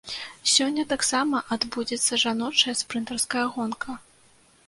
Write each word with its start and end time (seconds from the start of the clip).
Сёння 0.51 0.83
таксама 0.93 1.41
адбудзецца 1.57 2.19
жаночая 2.23 2.75
спрынтарская 2.81 3.43
гонка. 3.59 3.99